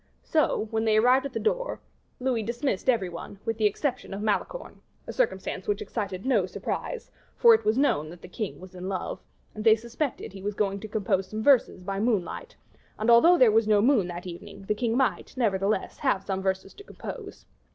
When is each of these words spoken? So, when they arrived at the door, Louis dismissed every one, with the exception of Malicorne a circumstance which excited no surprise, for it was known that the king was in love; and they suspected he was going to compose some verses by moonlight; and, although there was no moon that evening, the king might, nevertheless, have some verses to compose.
So, 0.23 0.65
when 0.71 0.83
they 0.85 0.97
arrived 0.97 1.27
at 1.27 1.33
the 1.33 1.39
door, 1.39 1.79
Louis 2.19 2.41
dismissed 2.41 2.89
every 2.89 3.07
one, 3.07 3.37
with 3.45 3.59
the 3.59 3.67
exception 3.67 4.15
of 4.15 4.21
Malicorne 4.23 4.81
a 5.05 5.13
circumstance 5.13 5.67
which 5.67 5.79
excited 5.79 6.25
no 6.25 6.47
surprise, 6.47 7.11
for 7.37 7.53
it 7.53 7.63
was 7.63 7.77
known 7.77 8.09
that 8.09 8.23
the 8.23 8.27
king 8.27 8.59
was 8.59 8.73
in 8.73 8.89
love; 8.89 9.19
and 9.53 9.63
they 9.63 9.75
suspected 9.75 10.33
he 10.33 10.41
was 10.41 10.55
going 10.55 10.79
to 10.79 10.87
compose 10.87 11.27
some 11.27 11.43
verses 11.43 11.83
by 11.83 11.99
moonlight; 11.99 12.55
and, 12.97 13.11
although 13.11 13.37
there 13.37 13.51
was 13.51 13.67
no 13.67 13.79
moon 13.79 14.07
that 14.07 14.25
evening, 14.25 14.63
the 14.63 14.73
king 14.73 14.97
might, 14.97 15.37
nevertheless, 15.37 15.99
have 15.99 16.23
some 16.23 16.41
verses 16.41 16.73
to 16.73 16.83
compose. 16.83 17.45